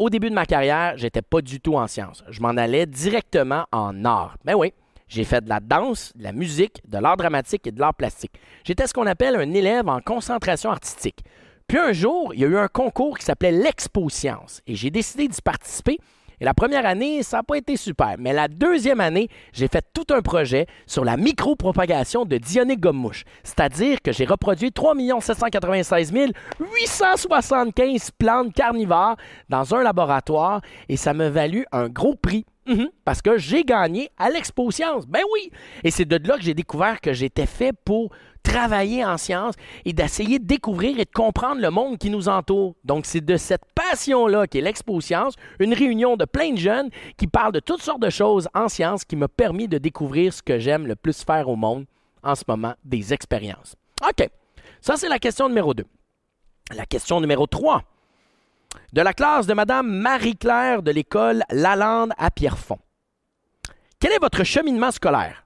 Au 0.01 0.11
début 0.11 0.29
de 0.29 0.35
ma 0.35 0.45
carrière, 0.45 0.95
j'étais 0.97 1.23
pas 1.23 1.41
du 1.41 1.61
tout 1.61 1.77
en 1.77 1.87
science. 1.87 2.25
Je 2.29 2.41
m'en 2.41 2.49
allais 2.49 2.87
directement 2.87 3.67
en 3.71 4.05
art. 4.05 4.39
Ben 4.45 4.57
oui, 4.57 4.73
j'ai 5.07 5.23
fait 5.23 5.45
de 5.45 5.49
la 5.49 5.61
danse, 5.61 6.13
de 6.17 6.25
la 6.25 6.33
musique, 6.33 6.83
de 6.85 6.99
l'art 6.99 7.17
dramatique 7.17 7.65
et 7.69 7.71
de 7.71 7.79
l'art 7.79 7.95
plastique. 7.95 8.33
J'étais 8.65 8.89
ce 8.89 8.93
qu'on 8.93 9.07
appelle 9.07 9.37
un 9.37 9.55
élève 9.55 9.89
en 9.89 10.01
concentration 10.01 10.73
artistique. 10.73 11.21
Puis 11.69 11.79
un 11.79 11.93
jour, 11.93 12.33
il 12.35 12.41
y 12.41 12.45
a 12.45 12.49
eu 12.49 12.57
un 12.57 12.69
concours 12.69 13.19
qui 13.19 13.25
s'appelait 13.27 13.53
l'Expo 13.53 14.09
Science 14.09 14.63
et 14.67 14.75
j'ai 14.75 14.91
décidé 14.91 15.29
d'y 15.29 15.43
participer. 15.43 15.99
Et 16.41 16.45
la 16.45 16.55
première 16.55 16.87
année, 16.87 17.23
ça 17.25 17.39
n'a 17.39 17.43
pas 17.43 17.57
été 17.57 17.77
super. 17.77 18.15
Mais 18.19 18.33
la 18.33 18.47
deuxième 18.49 19.01
année, 19.01 19.29
j'ai 19.53 19.67
fait 19.69 19.85
tout 19.93 20.07
un 20.15 20.23
projet 20.23 20.67
sur 20.87 21.05
la 21.05 21.17
micropropagation 21.17 22.25
de 22.25 22.39
Dionic 22.39 22.81
gomme-mouche. 22.81 23.25
C'est-à-dire 23.43 24.01
que 24.01 24.13
j'ai 24.13 24.25
reproduit 24.25 24.71
3 24.73 24.95
796 25.21 26.13
875 26.61 28.13
plantes 28.13 28.55
carnivores 28.55 29.17
dans 29.49 29.75
un 29.75 29.83
laboratoire 29.83 30.61
et 30.89 30.97
ça 30.97 31.13
m'a 31.13 31.29
valu 31.29 31.67
un 31.73 31.89
gros 31.89 32.15
prix 32.15 32.47
Mhm. 32.69 32.91
parce 33.05 33.23
que 33.23 33.39
j'ai 33.39 33.65
gagné 33.65 34.11
à 34.19 34.29
l'Expo 34.29 34.71
Science. 34.71 35.07
Ben 35.07 35.23
oui! 35.33 35.51
Et 35.85 35.91
c'est 35.91 36.05
de 36.05 36.19
là 36.29 36.37
que 36.37 36.43
j'ai 36.43 36.53
découvert 36.53 37.01
que 37.01 37.15
j'étais 37.15 37.47
fait 37.47 37.73
pour 37.85 38.11
travailler 38.43 39.05
en 39.05 39.17
sciences 39.17 39.55
et 39.85 39.93
d'essayer 39.93 40.39
de 40.39 40.47
découvrir 40.47 40.99
et 40.99 41.05
de 41.05 41.11
comprendre 41.11 41.61
le 41.61 41.71
monde 41.71 41.99
qui 41.99 42.11
nous 42.11 42.29
entoure. 42.29 42.75
Donc, 42.85 43.07
c'est 43.07 43.25
de 43.25 43.37
cette 43.37 43.65
passion-là 43.75 44.47
qu'est 44.47 44.61
l'Expo 44.61 45.01
Science, 45.01 45.35
une 45.59 45.75
réunion 45.75 46.17
de 46.17 46.25
plein 46.25 46.53
de 46.53 46.59
jeunes 46.59 46.91
qui 47.17 47.27
parlent 47.27 47.53
de 47.53 47.61
toutes 47.61 47.83
sortes 47.83 48.03
de 48.03 48.11
choses 48.11 48.49
en 48.55 48.69
sciences 48.69 49.05
qui 49.05 49.17
m'a 49.17 49.29
permis 49.29 49.69
de 49.69 49.79
découvrir 49.79 50.33
ce 50.33 50.43
que 50.43 50.59
j'aime 50.59 50.87
le 50.87 50.97
plus 50.97 51.23
faire 51.25 51.49
au 51.49 51.57
monde 51.57 51.87
en 52.23 52.35
ce 52.35 52.45
moment, 52.49 52.75
des 52.85 53.13
expériences. 53.13 53.77
OK. 54.07 54.29
Ça, 54.81 54.97
c'est 54.97 55.09
la 55.09 55.19
question 55.19 55.49
numéro 55.49 55.75
2. 55.75 55.85
La 56.75 56.87
question 56.87 57.21
numéro 57.21 57.47
3 57.47 57.83
de 58.93 59.01
la 59.01 59.13
classe 59.13 59.47
de 59.47 59.55
Madame 59.55 59.89
Marie-Claire 59.89 60.83
de 60.83 60.91
l'école 60.91 61.43
Lalande 61.51 62.13
à 62.19 62.31
Pierrefonds. 62.31 62.79
Quel 64.01 64.13
est 64.13 64.21
votre 64.21 64.45
cheminement 64.45 64.91
scolaire? 64.91 65.45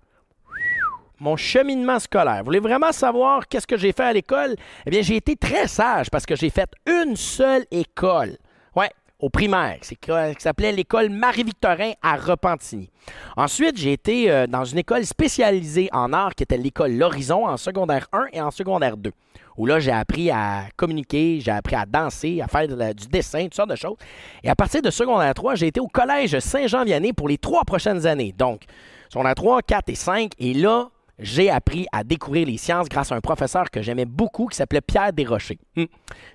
Mon 1.22 1.36
cheminement 1.36 2.00
scolaire. 2.00 2.38
Vous 2.38 2.46
voulez 2.46 2.58
vraiment 2.58 2.92
savoir 2.92 3.46
qu'est-ce 3.46 3.66
que 3.66 3.76
j'ai 3.76 3.92
fait 3.92 4.02
à 4.02 4.12
l'école? 4.12 4.56
Eh 4.84 4.90
bien, 4.90 5.02
j'ai 5.02 5.16
été 5.16 5.36
très 5.36 5.68
sage 5.68 6.10
parce 6.10 6.26
que 6.26 6.34
j'ai 6.34 6.50
fait 6.50 6.68
une 6.86 7.16
seule 7.16 7.64
école. 7.70 8.36
Ouais, 8.74 8.90
au 9.20 9.30
primaire, 9.30 9.78
c'est 9.82 9.94
qui 9.94 10.10
s'appelait 10.38 10.72
l'école 10.72 11.10
Marie-Victorin 11.10 11.92
à 12.02 12.16
Repentigny. 12.16 12.90
Ensuite, 13.36 13.76
j'ai 13.76 13.92
été 13.92 14.30
euh, 14.30 14.48
dans 14.48 14.64
une 14.64 14.78
école 14.78 15.06
spécialisée 15.06 15.88
en 15.92 16.12
art 16.12 16.34
qui 16.34 16.42
était 16.42 16.56
l'école 16.56 16.92
L'Horizon 16.92 17.46
en 17.46 17.56
secondaire 17.56 18.08
1 18.12 18.26
et 18.32 18.40
en 18.40 18.50
secondaire 18.50 18.96
2 18.96 19.12
où 19.58 19.66
là, 19.66 19.78
j'ai 19.78 19.92
appris 19.92 20.30
à 20.30 20.64
communiquer, 20.76 21.38
j'ai 21.40 21.50
appris 21.50 21.76
à 21.76 21.84
danser, 21.84 22.40
à 22.40 22.48
faire 22.48 22.66
du 22.66 23.06
dessin, 23.08 23.44
toutes 23.44 23.54
sortes 23.54 23.70
de 23.70 23.76
choses. 23.76 23.96
Et 24.42 24.48
à 24.48 24.56
partir 24.56 24.80
de 24.80 24.90
secondaire 24.90 25.34
3, 25.34 25.56
j'ai 25.56 25.66
été 25.66 25.78
au 25.78 25.88
collège 25.88 26.38
Saint-Jean-Vianney 26.38 27.12
pour 27.12 27.28
les 27.28 27.36
trois 27.36 27.62
prochaines 27.64 28.06
années. 28.06 28.32
Donc, 28.32 28.62
secondaire 29.10 29.34
3, 29.34 29.60
4 29.60 29.90
et 29.90 29.94
5. 29.94 30.32
Et 30.38 30.54
là, 30.54 30.88
j'ai 31.22 31.50
appris 31.50 31.86
à 31.92 32.04
découvrir 32.04 32.46
les 32.46 32.56
sciences 32.56 32.88
grâce 32.88 33.12
à 33.12 33.14
un 33.14 33.20
professeur 33.20 33.70
que 33.70 33.80
j'aimais 33.80 34.04
beaucoup 34.04 34.46
qui 34.46 34.56
s'appelait 34.56 34.80
Pierre 34.80 35.12
Desrochers. 35.12 35.58
Hum. 35.76 35.86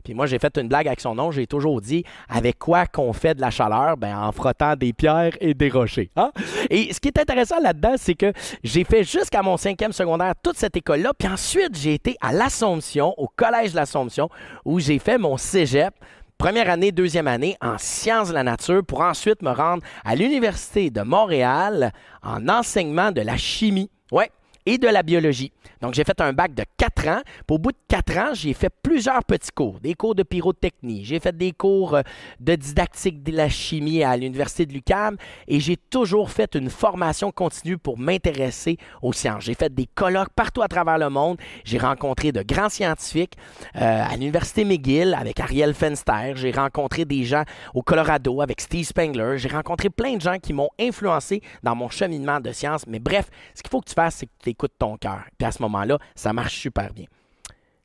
Puis 0.03 0.13
moi, 0.13 0.25
j'ai 0.25 0.39
fait 0.39 0.57
une 0.57 0.67
blague 0.67 0.87
avec 0.87 1.01
son 1.01 1.13
nom. 1.15 1.31
J'ai 1.31 1.45
toujours 1.45 1.81
dit 1.81 2.03
avec 2.29 2.57
quoi 2.57 2.85
qu'on 2.85 3.13
fait 3.13 3.35
de 3.35 3.41
la 3.41 3.51
chaleur? 3.51 3.97
Ben, 3.97 4.17
En 4.17 4.31
frottant 4.31 4.75
des 4.75 4.93
pierres 4.93 5.37
et 5.41 5.53
des 5.53 5.69
rochers. 5.69 6.09
Hein? 6.15 6.31
Et 6.69 6.93
ce 6.93 6.99
qui 6.99 7.09
est 7.09 7.19
intéressant 7.19 7.59
là-dedans, 7.61 7.95
c'est 7.97 8.15
que 8.15 8.31
j'ai 8.63 8.83
fait 8.83 9.03
jusqu'à 9.03 9.41
mon 9.41 9.57
cinquième 9.57 9.91
secondaire 9.91 10.33
toute 10.41 10.57
cette 10.57 10.75
école-là. 10.75 11.11
Puis 11.17 11.27
ensuite, 11.27 11.77
j'ai 11.77 11.93
été 11.93 12.15
à 12.21 12.31
l'Assomption, 12.31 13.13
au 13.17 13.27
Collège 13.27 13.71
de 13.71 13.75
l'Assomption, 13.75 14.29
où 14.65 14.79
j'ai 14.79 14.99
fait 14.99 15.17
mon 15.17 15.37
cégep 15.37 15.93
première 16.37 16.69
année, 16.69 16.91
deuxième 16.91 17.27
année 17.27 17.57
en 17.61 17.77
sciences 17.77 18.29
de 18.29 18.33
la 18.33 18.43
nature 18.43 18.83
pour 18.85 19.01
ensuite 19.01 19.41
me 19.41 19.51
rendre 19.51 19.83
à 20.05 20.15
l'Université 20.15 20.91
de 20.91 21.01
Montréal 21.01 21.91
en 22.21 22.47
enseignement 22.47 23.11
de 23.11 23.21
la 23.21 23.37
chimie. 23.37 23.89
Ouais, 24.11 24.31
et 24.67 24.77
de 24.77 24.87
la 24.87 25.01
biologie. 25.01 25.53
Donc, 25.81 25.93
j'ai 25.93 26.03
fait 26.03 26.19
un 26.19 26.33
bac 26.33 26.53
de 26.53 26.63
quatre 26.75 27.07
ans. 27.07 27.21
au 27.49 27.57
bout 27.57 27.71
de 27.71 27.77
quatre 27.87 28.17
ans, 28.17 28.33
j'ai 28.33 28.53
fait 28.53 28.69
plusieurs 28.83 29.23
petits 29.23 29.51
cours. 29.51 29.79
Des 29.79 29.93
cours 29.93 30.13
de 30.13 30.23
pyrotechnie. 30.23 31.05
J'ai 31.05 31.21
fait 31.21 31.35
des 31.35 31.53
cours 31.53 31.95
euh, 31.95 32.01
de 32.41 32.55
didactique 32.55 33.23
de 33.23 33.31
la 33.31 33.47
chimie 33.47 34.03
à 34.03 34.17
l'Université 34.17 34.65
de 34.65 34.73
l'UQAM. 34.73 35.15
Et 35.47 35.61
j'ai 35.61 35.77
toujours 35.77 36.31
fait 36.31 36.53
une 36.55 36.69
formation 36.69 37.31
continue 37.31 37.77
pour 37.77 37.97
m'intéresser 37.97 38.77
aux 39.01 39.13
sciences. 39.13 39.45
J'ai 39.45 39.53
fait 39.53 39.73
des 39.73 39.85
colloques 39.85 40.33
partout 40.35 40.61
à 40.61 40.67
travers 40.67 40.97
le 40.97 41.09
monde. 41.09 41.37
J'ai 41.63 41.77
rencontré 41.77 42.33
de 42.33 42.41
grands 42.41 42.69
scientifiques 42.69 43.37
euh, 43.77 44.03
à 44.03 44.11
l'Université 44.17 44.65
McGill 44.65 45.13
avec 45.17 45.39
Ariel 45.39 45.73
Fenster. 45.73 46.33
J'ai 46.35 46.51
rencontré 46.51 47.05
des 47.05 47.23
gens 47.23 47.43
au 47.73 47.83
Colorado 47.83 48.41
avec 48.41 48.59
Steve 48.59 48.85
Spengler. 48.85 49.37
J'ai 49.37 49.49
rencontré 49.49 49.89
plein 49.89 50.15
de 50.15 50.21
gens 50.21 50.39
qui 50.39 50.51
m'ont 50.51 50.69
influencé 50.77 51.41
dans 51.63 51.75
mon 51.75 51.87
cheminement 51.87 52.41
de 52.41 52.51
sciences. 52.51 52.85
Mais 52.85 52.99
bref, 52.99 53.29
ce 53.55 53.61
qu'il 53.61 53.69
faut 53.69 53.79
que 53.79 53.87
tu 53.87 53.95
fasses, 53.95 54.15
c'est 54.15 54.25
que 54.25 54.31
tu 54.43 54.56
écoutes 54.57 54.73
ton 54.79 54.97
cœur. 54.97 55.23
Puis 55.37 55.45
à 55.45 55.51
ce 55.51 55.61
moment-là, 55.61 55.99
ça 56.15 56.33
marche 56.33 56.55
super 56.55 56.91
bien. 56.91 57.05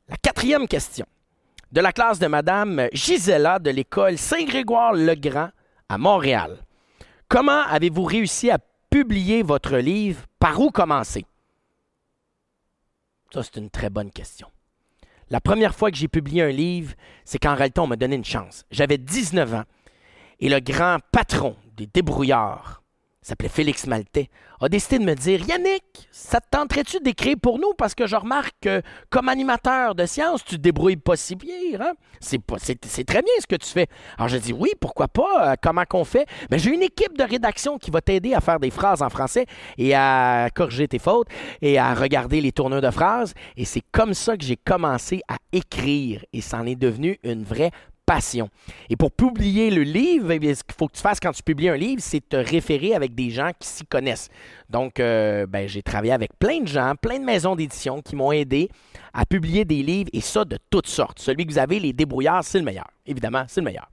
La 0.09 0.17
quatrième 0.17 0.67
question 0.67 1.05
de 1.71 1.81
la 1.81 1.93
classe 1.93 2.19
de 2.19 2.26
Madame 2.26 2.88
Gisela 2.93 3.59
de 3.59 3.71
l'école 3.71 4.17
Saint-Grégoire-le-Grand 4.17 5.50
à 5.88 5.99
Montréal. 5.99 6.59
Comment 7.29 7.62
avez-vous 7.62 8.05
réussi 8.05 8.50
à 8.50 8.59
publier 8.91 9.43
votre 9.43 9.76
livre? 9.76 10.23
Par 10.38 10.61
où 10.61 10.71
commencer? 10.71 11.25
Ça, 13.33 13.43
c'est 13.43 13.57
une 13.57 13.71
très 13.71 13.91
bonne 13.91 14.11
question. 14.11 14.49
La 15.31 15.41
première 15.41 15.75
fois 15.75 15.91
que 15.91 15.97
j'ai 15.97 16.09
publié 16.09 16.43
un 16.43 16.50
livre, 16.50 16.95
c'est 17.25 17.38
qu'en 17.38 17.55
réalité, 17.55 17.81
on 17.81 17.87
m'a 17.87 17.97
donné 17.97 18.17
une 18.17 18.25
chance. 18.25 18.64
J'avais 18.71 18.99
19 18.99 19.55
ans 19.55 19.64
et 20.41 20.49
le 20.49 20.61
grand 20.61 20.99
patron 21.11 21.57
des 21.76 21.87
débrouillards 21.87 22.82
s'appelait 23.23 23.49
Félix 23.49 23.87
Maltais, 23.87 24.29
a 24.61 24.69
décidé 24.69 24.99
de 24.99 25.05
me 25.05 25.14
dire 25.14 25.41
Yannick, 25.49 26.09
ça 26.12 26.41
te 26.41 26.47
tenterait-tu 26.50 27.00
d'écrire 27.00 27.37
pour 27.41 27.59
nous? 27.59 27.73
Parce 27.76 27.95
que 27.95 28.07
je 28.07 28.14
remarque 28.14 28.55
que, 28.61 28.83
comme 29.11 29.29
animateur 29.29 29.95
de 29.95 30.07
science, 30.07 30.45
tu 30.45 30.57
te 30.57 30.61
débrouilles 30.61 30.97
pas 30.97 31.17
si 31.17 31.35
bien. 31.35 31.81
Hein? 31.81 31.93
C'est, 32.21 32.38
très 33.05 33.23
bien 33.23 33.33
ce 33.41 33.47
que 33.47 33.57
tu 33.57 33.69
fais. 33.69 33.88
Alors 34.17 34.29
j'ai 34.29 34.38
dit 34.38 34.52
Oui, 34.52 34.71
pourquoi 34.81 35.09
pas? 35.09 35.52
Euh, 35.52 35.55
Comment 35.61 35.85
qu'on 35.85 36.05
fait? 36.05 36.26
Ben, 36.50 36.59
J'ai 36.59 36.71
une 36.71 36.83
équipe 36.83 37.19
de 37.19 37.25
rédaction 37.25 37.79
qui 37.79 37.91
va 37.91 38.00
t'aider 38.00 38.35
à 38.35 38.41
faire 38.41 38.61
des 38.61 38.71
phrases 38.71 39.02
en 39.02 39.11
français 39.11 39.47
et 39.79 39.95
à 39.95 40.49
corriger 40.55 40.87
tes 40.87 40.99
fautes 41.00 41.29
et 41.61 41.79
à 41.79 41.95
regarder 41.95 42.41
les 42.41 42.52
tourneurs 42.52 42.83
de 42.83 42.91
phrases. 42.91 43.35
Et 43.57 43.64
c'est 43.64 43.83
comme 43.93 44.14
ça 44.14 44.37
que 44.37 44.45
j'ai 44.45 44.57
commencé 44.57 45.23
à 45.29 45.37
écrire. 45.52 46.25
Et 46.33 46.41
ça 46.41 46.59
en 46.59 46.67
est 46.67 46.76
devenu 46.76 47.19
une 47.25 47.43
vraie 47.43 47.73
Et 48.88 48.97
pour 48.97 49.12
publier 49.12 49.71
le 49.71 49.83
livre, 49.83 50.33
eh 50.33 50.54
ce 50.54 50.62
qu'il 50.62 50.75
faut 50.76 50.88
que 50.88 50.97
tu 50.97 51.02
fasses 51.02 51.21
quand 51.21 51.33
tu 51.33 51.42
publies 51.42 51.69
un 51.69 51.76
livre, 51.76 52.02
c'est 52.02 52.26
te 52.28 52.37
référer 52.37 52.95
avec 52.95 53.14
des 53.14 53.31
gens 53.31 53.50
qui 53.59 53.69
s'y 53.69 53.87
connaissent. 53.87 54.28
Donc, 54.69 55.00
euh, 55.00 55.47
ben, 55.47 55.69
j'ai 55.69 55.83
travaillé 55.83 56.12
avec 56.12 56.31
plein 56.38 56.61
de 56.61 56.69
gens, 56.69 56.95
plein 57.00 57.19
de 57.19 57.25
maisons 57.25 57.57
d'édition 57.57 58.00
qui 58.00 58.16
m'ont 58.16 58.33
aidé 58.33 58.71
à 59.12 59.26
publier 59.26 59.64
des 59.64 59.83
livres 59.83 60.11
et 60.12 60.21
ça 60.21 60.45
de 60.45 60.59
toutes 60.71 60.87
sortes. 60.87 61.19
Celui 61.19 61.47
que 61.47 61.52
vous 61.52 61.59
avez, 61.59 61.78
les 61.78 61.92
débrouillards, 61.92 62.45
c'est 62.45 62.59
le 62.59 62.64
meilleur. 62.64 62.87
Évidemment, 63.06 63.44
c'est 63.49 63.61
le 63.61 63.66
meilleur. 63.66 63.88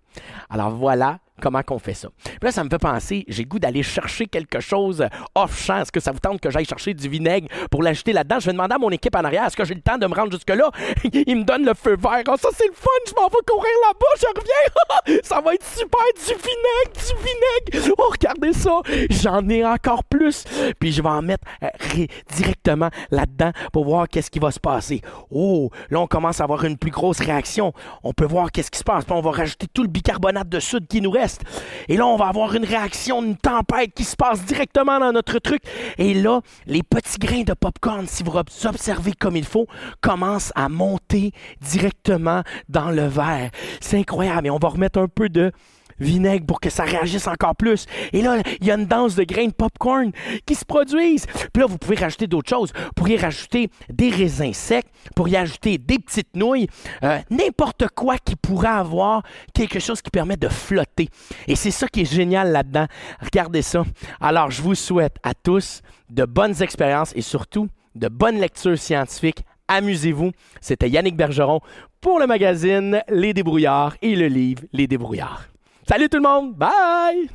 Alors 0.49 0.71
voilà 0.71 1.19
comment 1.39 1.63
qu'on 1.63 1.79
fait 1.79 1.93
ça. 1.93 2.09
Puis 2.23 2.37
là, 2.41 2.51
ça 2.51 2.63
me 2.63 2.69
fait 2.69 2.79
penser, 2.79 3.23
j'ai 3.27 3.45
goût 3.45 3.59
d'aller 3.59 3.81
chercher 3.81 4.25
quelque 4.25 4.59
chose 4.59 5.05
off-champ. 5.35 5.81
Est-ce 5.81 5.91
que 5.91 5.99
ça 5.99 6.11
vous 6.11 6.19
tente 6.19 6.41
que 6.41 6.49
j'aille 6.49 6.65
chercher 6.65 6.93
du 6.93 7.07
vinaigre 7.07 7.47
pour 7.71 7.81
l'ajouter 7.81 8.13
là-dedans? 8.13 8.39
Je 8.39 8.47
vais 8.47 8.51
demander 8.51 8.75
à 8.75 8.77
mon 8.77 8.89
équipe 8.89 9.15
en 9.15 9.23
arrière, 9.23 9.45
est-ce 9.45 9.55
que 9.55 9.63
j'ai 9.63 9.73
le 9.73 9.81
temps 9.81 9.97
de 9.97 10.05
me 10.05 10.13
rendre 10.13 10.31
jusque-là? 10.31 10.69
Ils 11.13 11.37
me 11.37 11.43
donnent 11.43 11.65
le 11.65 11.73
feu 11.73 11.95
vert. 11.95 12.23
Oh, 12.27 12.35
ça, 12.37 12.49
c'est 12.53 12.67
le 12.67 12.73
fun! 12.73 12.89
Je 13.07 13.13
m'en 13.15 13.27
vais 13.27 13.37
courir 13.47 13.71
là-bas, 13.87 14.05
je 14.19 14.27
reviens! 14.39 15.21
ça 15.23 15.41
va 15.41 15.53
être 15.53 15.65
super! 15.65 16.01
Du 16.15 16.33
vinaigre, 16.33 16.91
du 16.93 17.77
vinaigre! 17.79 17.95
Oh, 17.97 18.09
regardez 18.11 18.53
ça! 18.53 18.81
J'en 19.09 19.47
ai 19.47 19.65
encore 19.65 20.03
plus! 20.03 20.43
Puis 20.79 20.91
je 20.91 21.01
vais 21.01 21.09
en 21.09 21.21
mettre 21.21 21.45
euh, 21.63 22.05
directement 22.35 22.89
là-dedans 23.11 23.51
pour 23.71 23.85
voir 23.85 24.07
qu'est-ce 24.07 24.29
qui 24.29 24.39
va 24.39 24.51
se 24.51 24.59
passer. 24.59 25.01
Oh, 25.31 25.69
là, 25.89 26.01
on 26.01 26.07
commence 26.07 26.41
à 26.41 26.43
avoir 26.43 26.65
une 26.65 26.77
plus 26.77 26.91
grosse 26.91 27.19
réaction. 27.19 27.73
On 28.03 28.13
peut 28.13 28.25
voir 28.25 28.51
qu'est-ce 28.51 28.71
qui 28.71 28.79
se 28.79 28.83
passe. 28.83 28.98
On 29.09 29.21
va 29.21 29.31
rajouter 29.31 29.67
tout 29.73 29.81
le 29.81 29.87
bicarbonate 29.87 30.49
de 30.49 30.59
soude 30.59 30.87
qui 30.87 31.01
nous 31.01 31.11
reste. 31.11 31.41
Et 31.87 31.97
là, 31.97 32.05
on 32.05 32.17
va 32.17 32.27
avoir 32.27 32.55
une 32.55 32.65
réaction, 32.65 33.23
une 33.23 33.37
tempête 33.37 33.93
qui 33.93 34.03
se 34.03 34.15
passe 34.15 34.45
directement 34.45 34.99
dans 34.99 35.11
notre 35.11 35.39
truc. 35.39 35.61
Et 35.97 36.13
là, 36.13 36.41
les 36.65 36.83
petits 36.83 37.17
grains 37.17 37.43
de 37.43 37.53
popcorn, 37.53 38.07
si 38.07 38.23
vous 38.23 38.33
observez 38.37 39.13
comme 39.13 39.35
il 39.35 39.45
faut, 39.45 39.67
commencent 40.01 40.51
à 40.55 40.69
monter 40.69 41.31
directement 41.61 42.43
dans 42.67 42.91
le 42.91 43.07
verre. 43.07 43.51
C'est 43.81 43.97
incroyable. 43.97 44.47
Et 44.47 44.49
on 44.49 44.59
va 44.59 44.69
remettre 44.69 44.99
un 44.99 45.07
peu 45.07 45.29
de 45.29 45.51
vinaigre 45.99 46.45
pour 46.45 46.59
que 46.59 46.69
ça 46.69 46.83
réagisse 46.83 47.27
encore 47.27 47.55
plus. 47.55 47.85
Et 48.13 48.21
là, 48.21 48.37
il 48.61 48.67
y 48.67 48.71
a 48.71 48.75
une 48.75 48.85
danse 48.85 49.15
de 49.15 49.23
grains 49.23 49.47
de 49.47 49.53
popcorn 49.53 50.11
qui 50.45 50.55
se 50.55 50.65
produisent. 50.65 51.25
Puis 51.25 51.61
là, 51.61 51.65
vous 51.65 51.77
pouvez 51.77 51.95
rajouter 51.95 52.27
d'autres 52.27 52.49
choses. 52.49 52.71
Vous 52.75 52.91
pourriez 52.95 53.17
rajouter 53.17 53.69
des 53.89 54.09
raisins 54.09 54.53
secs, 54.53 54.85
vous 55.05 55.13
pourriez 55.15 55.37
ajouter 55.37 55.77
des 55.77 55.99
petites 55.99 56.35
nouilles, 56.35 56.67
euh, 57.03 57.19
n'importe 57.29 57.87
quoi 57.95 58.17
qui 58.17 58.35
pourrait 58.35 58.67
avoir 58.67 59.23
quelque 59.53 59.79
chose 59.79 60.01
qui 60.01 60.09
permet 60.09 60.37
de 60.37 60.49
flotter. 60.49 61.09
Et 61.47 61.55
c'est 61.55 61.71
ça 61.71 61.87
qui 61.87 62.01
est 62.01 62.11
génial 62.11 62.51
là-dedans. 62.51 62.87
Regardez 63.21 63.61
ça. 63.61 63.83
Alors, 64.19 64.51
je 64.51 64.61
vous 64.61 64.75
souhaite 64.75 65.17
à 65.23 65.33
tous 65.33 65.81
de 66.09 66.25
bonnes 66.25 66.61
expériences 66.61 67.13
et 67.15 67.21
surtout 67.21 67.69
de 67.95 68.07
bonnes 68.07 68.39
lectures 68.39 68.77
scientifiques 68.77 69.43
amusez-vous. 69.69 70.31
C'était 70.59 70.89
Yannick 70.89 71.15
Bergeron 71.15 71.61
pour 72.01 72.19
le 72.19 72.27
magazine 72.27 73.01
Les 73.07 73.33
Débrouillards 73.33 73.95
et 74.01 74.15
le 74.15 74.27
livre 74.27 74.63
Les 74.73 74.87
Débrouillards. 74.87 75.47
Salut 75.89 76.08
tout 76.08 76.17
le 76.17 76.22
monde. 76.22 76.53
Bye! 76.53 77.31